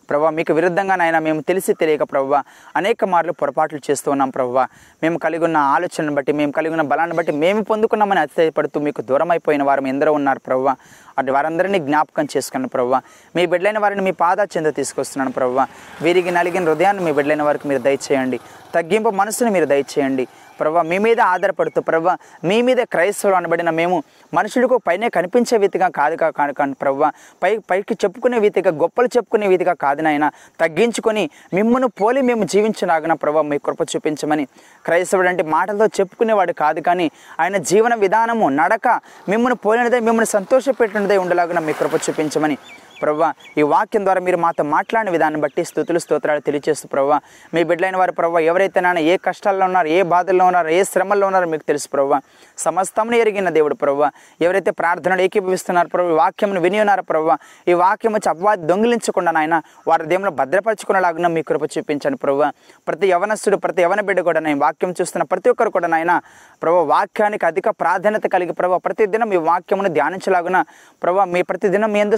[0.09, 2.41] ప్రభా మీకు విరుద్ధంగా నాయన మేము తెలిసి తెలియక ప్రభావ
[2.75, 4.65] అనేక మార్లు పొరపాట్లు చేస్తూ ఉన్నాం ప్రభావ
[5.03, 9.31] మేము కలిగి ఉన్న ఆలోచనను బట్టి మేము కలిగి ఉన్న బలాన్ని బట్టి మేము పొందుకున్నామని అతిశయపడుతూ మీకు దూరం
[9.31, 10.75] అయిపోయిన వారు ఎందరో ఉన్నారు ప్రభావ
[11.19, 12.99] అటు వారందరినీ జ్ఞాపకం చేసుకున్నాను ప్రభావ
[13.35, 15.65] మీ బిడ్డలైన వారిని మీ పాదా చెంద తీసుకొస్తున్నాను ప్రభావ
[16.01, 18.37] వీరికి నలిగిన హృదయాన్ని మీ బిడ్డలైన వారికి మీరు దయచేయండి.
[18.75, 20.25] తగ్గింపు మనసుని మీరు దయచేయండి.
[20.59, 26.15] ప్రభా మీ మీద ఆధారపడుతూ ప్రభా మీ మీద క్రైస్తవులు అనబడిన మేము మనుషులకు పైనే కనిపించే వీతిగా కాదు
[26.15, 27.11] కా- కాదు కానీ ప్రభా.
[27.43, 30.31] పై పైకి చెప్పుకునే వీతిగా గొప్పలు చెప్పుకునే వీతిగా కాదు నాయన.
[30.59, 34.45] తగ్గించుకొని మిమ్మల్ని పోలి మేము జీవించలాగిన ప్రభా మీ కృప చూపించమని.
[34.85, 41.59] క్రైస్తవుడు అంటే మాటలతో చెప్పుకునేవాడు కాదు కానీ ఆయన జీవన విధానము నడక మిమ్మల్ని పోలినదే మిమ్మల్ని సంతోషపెట్టినదే ఉండలాగిన
[41.59, 42.57] మీ కృప చూపించమని.
[43.01, 47.17] ప్రభా ఈ వాక్యం ద్వారా మీరు మాతో మాట్లాడిన విధాన్ని బట్టి స్థుతులు స్తోత్రాలు తెలియజేస్తూ ప్రభా
[47.53, 51.47] మీ బిడ్డలైన వారు ప్రభా ఎవరైతే నాన్న ఏ కష్టాల్లో ఉన్నారు ఏ బాధల్లో ఉన్నారు ఏ శ్రమల్లో ఉన్నారో
[51.47, 52.19] మీకు తెలుసు ప్రభా
[52.57, 54.09] సమస్తమును ఎరిగిన దేవుడు ప్రభా
[54.41, 59.55] ఎవరైతే ప్రార్థనలు ఏకీభవిస్తున్నారు ప్రభు ఈ విని ఉన్నారు ప్రభా ఈ వాక్యం వచ్చి అపవాది దొంగిలించకుండా నాయన
[59.87, 62.49] వారి దేవుని భద్రపరచుకునేలాగా మీ కృప చూపించండి ప్రభా
[62.87, 66.13] ప్రతి యవనస్తుడు ప్రతి యవన బిడ్డ కూడా నేను వాక్యం చూస్తున్న ప్రతి ఒక్కరు కూడా నాయన
[66.61, 70.57] ప్రభు వాక్యానికి అధిక ప్రాధాన్యత కలిగి ప్రభావ ప్రతిదినం మీ వాక్యమును ధ్యానించలాగున
[71.01, 72.17] ప్రభా మీ ప్రతిదినం మీ ఎందు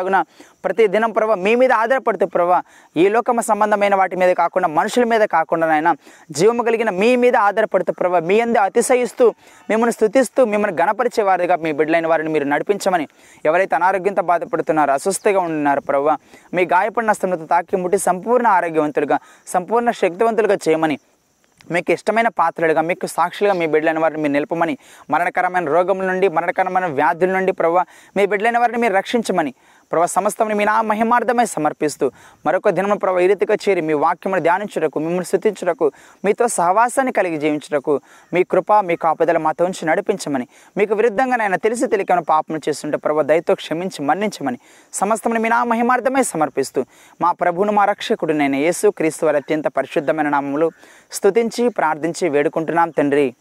[0.00, 0.16] సంతోషించలాగున
[0.64, 2.58] ప్రతి దినం ప్రభా మీ మీద ఆధారపడుతూ ప్రభా
[2.96, 5.90] ఈ లోకమ సంబంధమైన వాటి మీద కాకుండా మనుషుల మీద కాకుండా నాయన
[6.30, 9.26] జీవము కలిగిన మీ మీద ఆధారపడుతూ ప్రభా మీ అందు అతిశయిస్తూ
[9.68, 13.06] మిమ్మల్ని స్థుతిస్తూ మిమ్మల్ని గణపరిచే వారిగా మీ బిడ్డలైన వారిని మీరు నడిపించమని
[13.44, 16.16] ఎవరైతే అనారోగ్యంతో బాధపడుతున్నారో అస్వస్థగా ఉన్నారు ప్రభా
[16.52, 20.98] మీ గాయపడిన స్థలతో తాకి ముట్టి సంపూర్ణ ఆరోగ్యవంతులుగా సంపూర్ణ శక్తివంతులుగా చేయమని
[21.66, 24.74] మీకు ఇష్టమైన పాత్రలుగా మీకు సాక్షులుగా మీ బిడ్డలైన వారిని మీరు నిలపమని
[25.10, 27.82] మరణకరమైన రోగముల నుండి మరణకరమైన వ్యాధుల నుండి ప్రభావ
[28.16, 29.52] మీ బిడ్డలైన వారిని మీరు రక్షించమని
[29.92, 32.06] ప్రభా సమస్తమని మీ నా మహిమార్థమై సమర్పిస్తూ
[32.46, 35.86] మరొక దినము ప్రభా ఈ రీతిగా చేరి మీ వాక్యమును ధ్యానించుటకు మిమ్మల్ని స్థుతించుటకు
[36.24, 38.00] మీతో సహవాసాన్ని కలిగి జీవించుటకు
[38.32, 40.46] మీ కృప మీ కాపుదల మాతో ఉంచి నడిపించమని
[40.76, 44.58] మీకు విరుద్ధంగా నేను తెలిసి తెలియకమైన పాపం చేస్తుంటే ప్రభా దయతో క్షమించి మన్నించమని
[44.92, 46.82] సమస్తమని మీ నా మహిమార్థమై సమర్పిస్తూ
[47.22, 50.70] మా ప్రభును మా రక్షకుడు నేను యేసు క్రీస్తు వారి అత్యంత పరిశుద్ధమైన నామములు
[51.12, 53.34] స్థుతించి ప్రార్థించి వేడుకుంటున్నాం తండ్రి.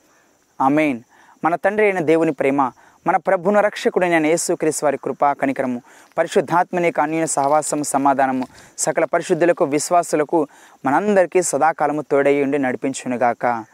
[0.62, 1.00] ఆమెన్.
[1.44, 2.62] మన తండ్రి అయిన దేవుని ప్రేమ
[3.08, 5.82] మన ప్రభున రక్షకుడైన యేసుక్రీస్ వారి కృపా కనికరము
[6.18, 10.48] పరిశుద్ధాత్మని అన్య సహవాసము సమాధానము సకల పరిశుద్ధులకు విశ్వాసులకు
[10.86, 13.66] మనందరికీ సదాకాలము తోడై ఉండి నడిపించునుగాక.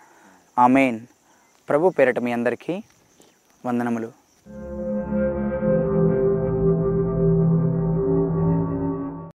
[0.59, 0.99] ఆమెన్.
[1.69, 2.83] ప్రభు పేరట మీ అందరికీ
[3.65, 4.11] వందనములు.